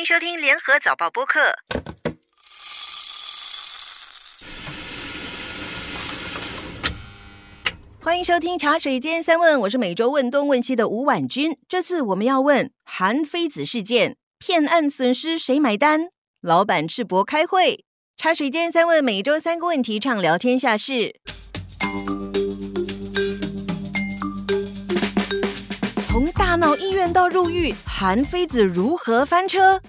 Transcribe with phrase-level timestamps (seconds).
[0.00, 1.40] 欢迎收听联合早报播客。
[8.00, 11.54] 欢迎收听茶水间三问，我是每周问东问西的吴婉君。
[11.68, 16.08] 这次我们要问韩非子事件骗案损失谁买单？
[16.40, 17.84] 老板赤膊开会。
[18.16, 21.14] 茶水间三问，每周三个问题，畅聊天下事。
[26.06, 29.80] 从大闹医院到入狱，韩非子如何翻车？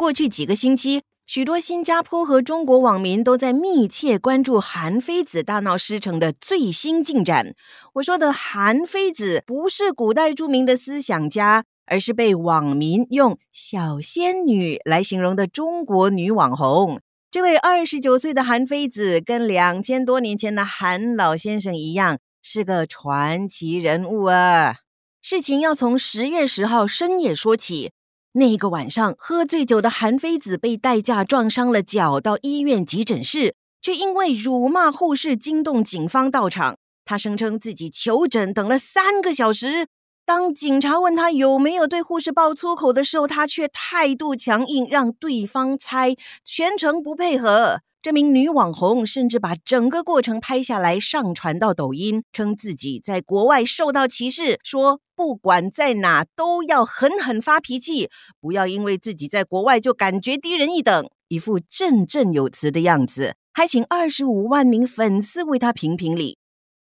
[0.00, 1.02] 过去几个星期。
[1.26, 7.54] 许多新加坡和中国网民都在密切关注韩非子大闹师城的最新进展。
[7.92, 16.98] 我说的韩非子不是古代著名的思想家，而是被网民用“小仙女”来形容的中国女网红。
[17.30, 24.76] 这位二十九岁的韩非子，跟两千多年前的韩老先生一样，是个传奇人物啊！
[25.20, 27.92] 事情要从十月十号深夜说起。
[28.34, 36.76] 那个晚上，喝醉酒的韩非子被代驾撞伤了脚，到医院急诊室，却因为辱骂护士惊动警方到场。
[37.04, 39.88] 他声称自己求诊等了三个小时，
[40.24, 47.80] 当警察问他有没有对护士爆粗口的时候，他却态度强硬，让对方猜，全程不配合。
[48.02, 58.08] 这名女网红甚至把整个过程拍下来上传到抖音，称自己在国外受到歧视，说不管在哪都要狠狠发脾气，
[58.40, 66.38] 不要因为自己在国外就感觉低人一等，一副振振有词的样子，还请二十五万名粉丝为她评评理。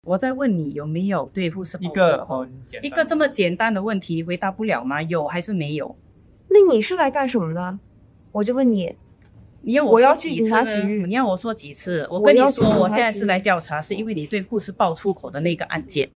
[0.02, 5.00] 我在问你有没有对护士一个很一个这么简单的问题回答不了吗？
[5.00, 5.96] 有还是没有？
[6.48, 7.78] 那你是来干什么的？
[8.32, 8.94] 我就问你。
[9.68, 10.82] 你要我说几次？
[11.06, 12.08] 你要我说几次？
[12.10, 16.08] 我跟你说，我现在是来调查，是因为你对护士爆粗口的那个案件。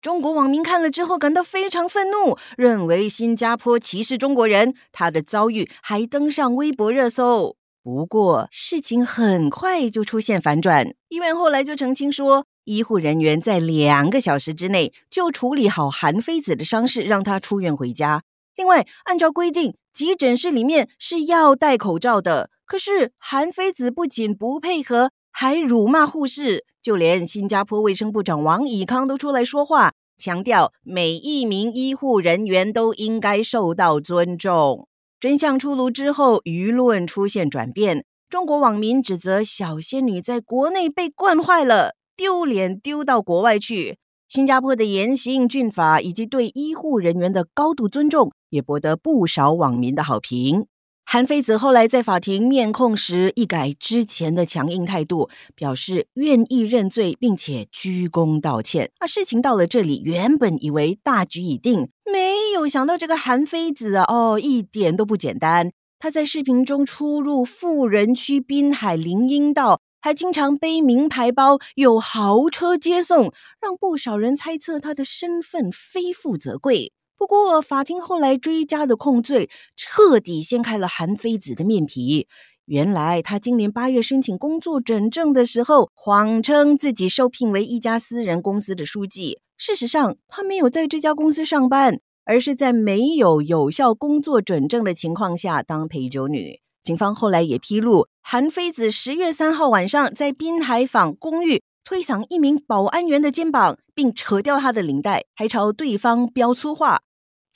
[0.00, 4.76] 中国网民看了之后感到非常愤怒，认为新加坡歧视中国人。
[4.92, 7.56] 他的遭遇还登上微博热搜。
[7.82, 18.22] 不过事情很快就出现反转，医院后来就澄清说，医护人员在两个小时之内就处理好韩非子的伤势，让他出院回家。
[18.54, 22.50] 另外，按照规定，急诊室里面是要戴口罩的。
[22.70, 34.86] 可是韩非子不仅不配合，还辱骂护士，就连新加坡卫生部长王以康都出来说话，强调每一名医护人员都应该受到尊重。
[35.18, 43.98] 真相出炉之后，舆论出现转变，中国网民指责小仙女在国内被惯坏了，丢脸丢到国外去。
[44.28, 50.68] 新加坡的严刑峻法以及对医护人员的高度尊重，也博得不少网民的好评。
[51.12, 58.92] 韩非子后来在法庭面控时，一改之前的强硬态度，表示愿意认罪，并且鞠躬道歉。
[58.98, 65.72] 啊，事情到了这里，原本以为大局已定，没有想到这个韩非子啊，哦，一点都不简单。
[65.98, 76.92] 他在视频中出入富人区滨海林荫道，还经常背名牌包，有豪车接送，让不少人猜测他的身份非富则贵。
[77.20, 82.26] 不过，法庭后来追加的控罪彻底掀开了韩非子的面皮。
[82.64, 89.38] 原来，他今年八月申请工作准证的时候，谎称自己受聘为一家私人公司的书记。
[89.58, 96.60] 事实上，他没有在这家公司上班，而是在没有有效工作准证的情况下当陪酒女。
[96.82, 101.60] 警方后来也披露，韩非子十月三号晚上在滨海坊公寓。
[101.82, 107.00] 推搡一名保安员的肩膀，并扯掉他的领带，还朝对方飙粗话。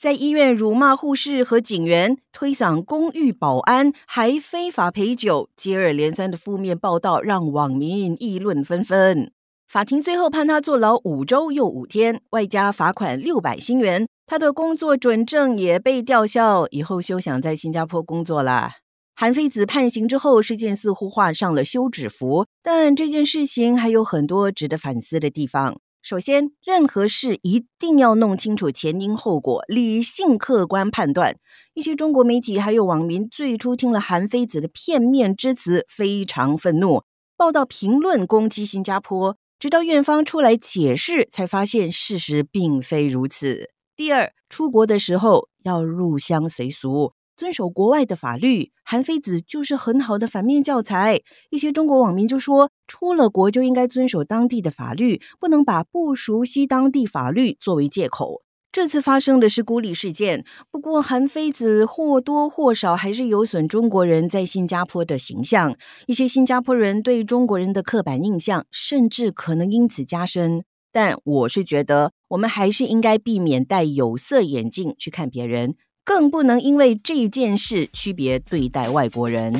[0.05, 9.31] 在医院辱骂护士和警员，推搡公寓保安，还非法陪酒，接二连三的负面报道让网民议论纷纷。
[9.67, 14.07] 法庭最后判他坐牢五周又五天，外加罚款六百新元。
[14.27, 18.73] 他的工作准证也被吊销，以后休想在新加坡工作了。
[19.15, 25.79] 韩非子判刑之后，事件似乎画上了休止符，但这件事情还有很多值得反思的地方。
[26.07, 31.35] 首先，任何事一定要弄清楚前因后果，理性客观判断。
[31.73, 37.01] 一些中国媒体还有网民最初听了韩非子的片面之词，非常愤怒，
[37.35, 39.35] 报道评论攻击新加坡。
[39.57, 43.71] 直到院方出来解释，才发现事实并非如此。
[43.95, 47.13] 第二，出国的时候要入乡随俗。
[47.37, 51.21] 遵守国外的法律，韩非子就是很好的反面教材。
[51.49, 58.41] 一些中国网民就说，出了国就应该遵守当地的法律，不能把不熟悉当地法律作为借口。
[58.71, 65.77] 这次发生的是孤立事件，不过韩非子或多或少还是有损中国人在新加坡的形象。
[66.07, 70.65] 一些新加坡人对中国人的刻板印象，甚至可能因此加深。
[70.91, 75.75] 但我是觉得，我们还是应该避免戴有色眼镜去看别人。
[76.05, 79.51] 更不能因为这件事区别对待外国人。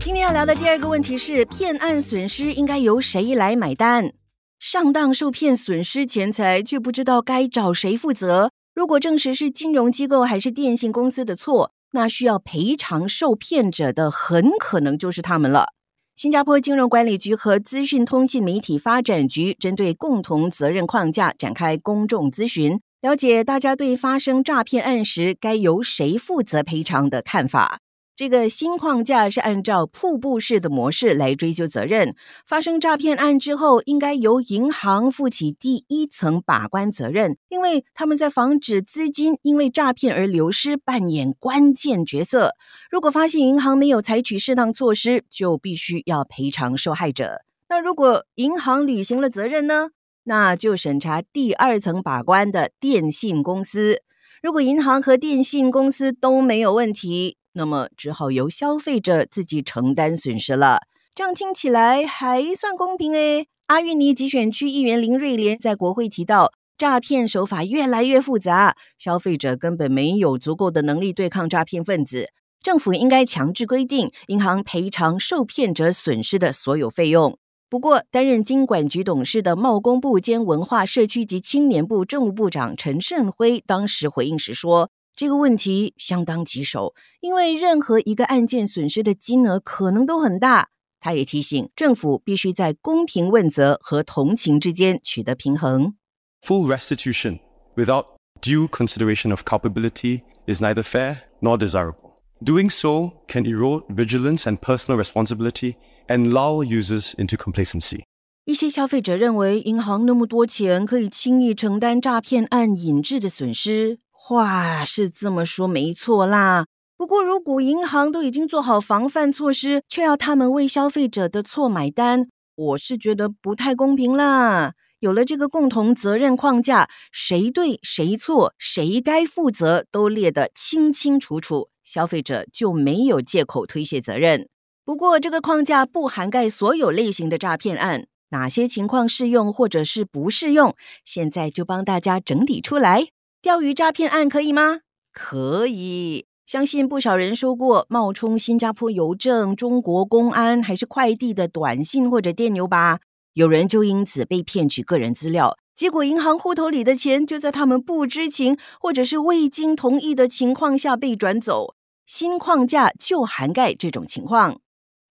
[0.00, 4.12] 今天要聊的第二个问题是：骗案损失应该由谁来买单？
[4.58, 8.50] 上当受骗损失钱财，却不知道该找谁负责。
[8.74, 15.68] 如果证实是金融机构还是电信公司的错，那需要赔偿受骗者的很可能就是他们了。
[16.16, 27.80] 新加坡金融管理局和资讯通信媒体发展局针对共同责任框架展开公众咨询，了解大家对发生诈骗案时该由谁负责赔偿的看法。
[28.16, 32.16] 这个新框架是按照瀑布式的模式来追究责任。
[32.46, 42.54] 发生诈骗案之后，应该由银行负起第一层把关责任，因为他们在防止资金因为诈骗而流失扮演关键角色。
[42.90, 47.42] 如果发现银行没有采取适当措施，就必须要赔偿受害者。
[47.68, 49.90] 那如果银行履行了责任呢？
[50.24, 54.00] 那就审查第二层把关的电信公司。
[54.42, 57.36] 如果银行和电信公司都没有问题。
[57.56, 60.80] 那么只好由消费者自己承担损失了，
[61.14, 63.48] 这样听起来还算公平诶。
[63.68, 72.28] 阿育尼集选区议员林瑞莲在国会提到，诈骗手法越来越复杂，消费者根本没有足够的能力对抗诈骗分子，
[72.62, 77.38] 政府应该强制规定银行赔偿受骗者损失的所有费用。
[77.70, 84.90] 不过，担任经管局董事的贸工部兼文化社区及青年部政务部长陈胜辉当时回应时说。
[85.16, 90.68] 这个问题相当棘手，因为任何一个案件损失的金额可能都很大。
[91.00, 95.94] 他也提醒政府必须在公平问责和同情之间取得平衡。
[96.42, 97.38] Full restitution
[97.76, 98.04] without
[98.42, 102.18] due consideration of culpability is neither fair nor desirable.
[102.44, 105.76] Doing so can erode vigilance and personal responsibility
[106.08, 108.02] and lull users into complacency.
[108.44, 113.98] 一些消费者认为，银行那么多钱可以轻易承担诈骗案引致的损失。
[114.28, 122.26] 话是这么说没错啦，不过如果银行都已经做好防范措施，却要他们为消费者的错买单，
[122.56, 124.72] 我是觉得不太公平啦。
[124.98, 134.48] 有了这个共同责任框架，谁对谁错，谁该负责都列得清清楚楚，消费者就没有借口推卸责任。
[134.84, 140.74] 不过这个框架不涵盖所有类型的诈骗案，哪些情况适用或者是不适用，
[141.04, 143.06] 现在就帮大家整理出来。
[143.46, 144.80] 钓鱼诈骗案可以吗？
[145.12, 152.98] 可以，相信不少人收过冒充新加坡邮政、中国公安还是快递的短信或者电邮吧。
[153.34, 161.76] 有人就因此被骗取个人资料，结果银行户头里的钱就在他们不知情或者是未经同意的情况下被转走。
[162.04, 164.58] 新框架就涵盖这种情况。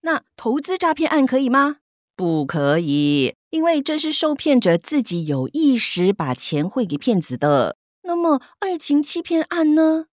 [0.02, 1.78] 那投资诈骗案可以吗？
[2.18, 7.78] 不可以，因为这是受骗者自己有意识把钱汇给骗子的。
[8.08, 10.06] 那么，爱情欺骗案呢？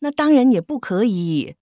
[0.00, 1.54] 那当然也不可以。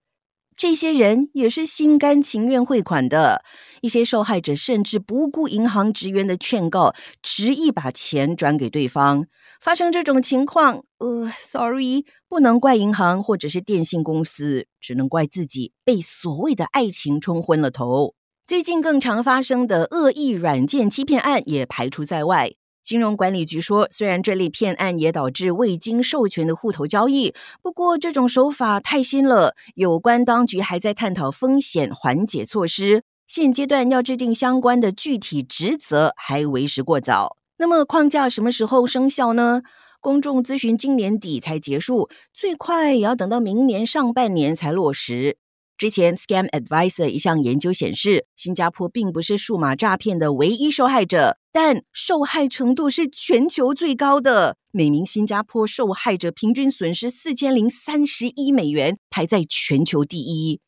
[0.55, 3.43] 这些人也是心甘情愿汇款的。
[3.81, 9.27] 一些受害者甚至不顾银行职员的劝告，执意把钱转给对方。
[9.61, 18.13] 发生这种情况，呃，sorry，不能怪银行或者是电信公司，只能怪自己被所谓的爱情冲昏了头。
[18.45, 22.56] 最近更常发生的恶意软件欺骗案也排除在外。
[22.87, 33.03] 金融管理局说，虽然这类骗案也导致未经授权的户头交易，不过这种手法太新了，有关当局还在探讨风险缓解措施。
[33.27, 37.35] 现阶段要制定相关的具体职责还为时过早。
[37.57, 39.63] 那么框架什么时候生效呢？
[39.99, 45.35] 公众咨询今年底才结束，最快也要等到明年上半年才落实。
[45.77, 54.57] 之前，Scam Advisor 一项研究显示，新加坡并不是数码诈骗的唯一受害者，但受害程度是全球最高的。
[54.71, 60.59] 每名新加坡受害者平均损失四千零三十一美元，排在全球第一。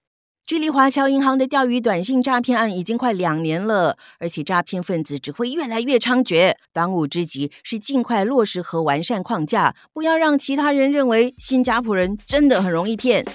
[0.45, 6.53] 距离华侨银行的钓鱼短信诈骗案已经快两年了，而且诈骗分子只会越来越猖獗。
[6.71, 13.25] 当务之急是尽快落实和完善框架，不要让其他人认为新加坡人真的很容易骗。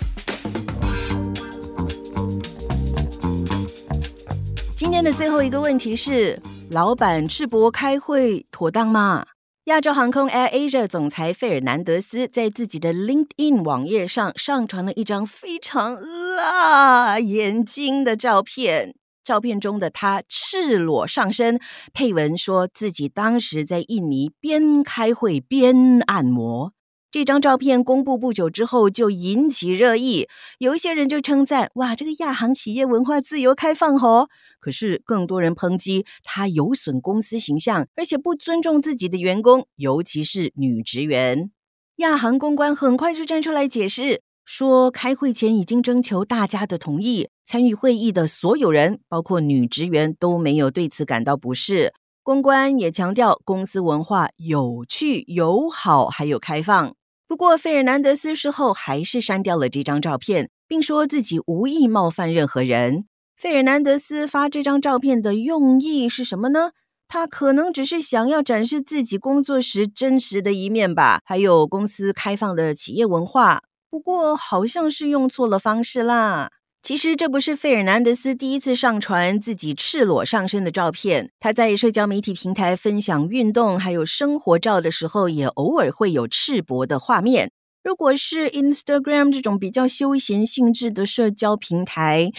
[4.76, 6.37] 今天的最后一个问题是：
[6.73, 9.25] 老板赤膊开会妥当吗？
[9.66, 18.97] 亚洲航空 Air Asia 总裁费尔南德斯在自己的 LinkedIn 网页上上传了一张非常辣眼睛的照片。
[19.23, 21.61] 照片中的他赤裸上身，
[21.93, 26.73] 配文说自己当时在印尼边开会边按摩。
[27.14, 30.26] 这张照片公布不久之后就引起热议，
[30.59, 34.28] 有一些人就称赞：“哇，这个亚航企业文化自由开放哦。”
[34.59, 41.52] 可是更多人抨击他有损公司形象，而且不尊重自己的员工，尤其是女职员。
[41.99, 51.92] 亚航公关很快就站出来解释，说开会前已经征求大家的同意，参与会议的所有人，包括女职员，都没有对此感到不适。
[52.25, 56.92] 公关也强调公司文化有趣、友好，还有开放。
[57.35, 63.07] 不过，费尔南德斯事后还是删掉了这张照片，并说自己无意冒犯任何人。
[63.37, 66.71] 费尔南德斯发这张照片的用意是什么呢？
[67.09, 73.62] 他可能只是想要展示自己工作时真实的一面吧，还有公司开放的企业文化。
[73.91, 76.53] 不过，好像是用错了方式啦。
[76.85, 81.31] 其实这不是费尔南德斯第一次上传自己赤裸上身的照片。
[81.41, 87.50] 他在社交媒体平台分享运动还有生活照的时候，也偶尔会有赤膊的画面。
[87.83, 92.31] 如果是 Instagram 这种比较休闲性质的社交平台，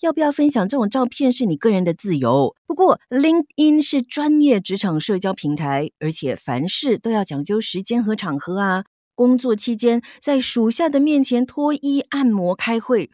[0.00, 2.52] 要不要分享这种照片是你个人的自由。
[2.66, 8.82] 不过 LinkedIn 是专业职场社交平台，而且凡事都要讲究时间和场合啊。
[9.14, 13.10] 工作期间在属下的面前脱衣按摩开会。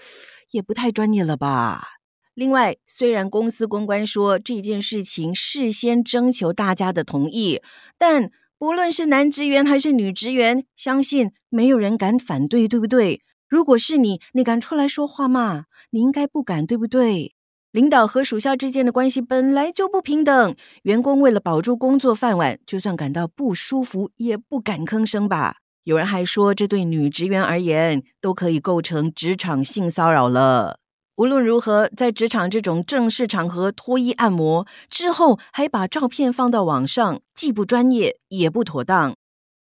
[0.50, 1.82] 也不太专业了吧？
[2.34, 7.60] 另外，虽然公司公关说这件事情事先征求大家的同意，
[7.96, 13.20] 但不论是男职员还是女职员，相信没有人敢反对，对不对？
[13.48, 15.66] 如果是你，你敢出来说话吗？
[15.90, 17.34] 你应该不敢，对不对？
[17.70, 25.58] 领导和属下之间的关系本来就不平等，员工为了保住工作饭碗，就算感到不舒服，也不敢吭声吧。
[25.84, 30.78] 有人还说，这对女职员而言都可以构成职场性骚扰了。
[31.16, 39.14] 无论如何，在职场这种正式场合脱衣按摩之后，还把照片放到网上，既不专业也不妥当。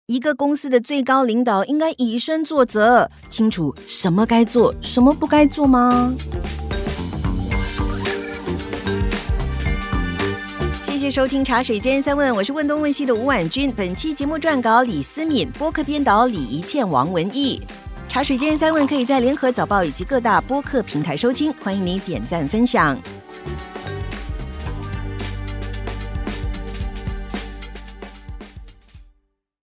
[0.08, 6.14] 一个公司的最高领导应该以身作则，清楚什么该做，什么不该做吗？
[11.12, 13.70] 收听茶水间三问，我是问东问西的吴婉君。
[13.74, 17.62] 本期节目撰稿李思敏，播客编导李怡倩、王文义。
[18.08, 22.98] 茶水间三问可以在联合早报以及各大播客平台收听，欢迎您点赞分享。